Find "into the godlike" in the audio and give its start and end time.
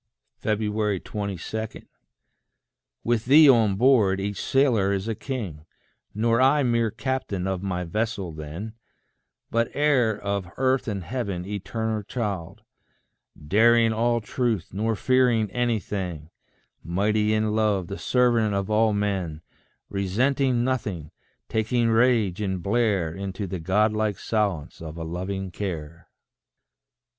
23.13-24.17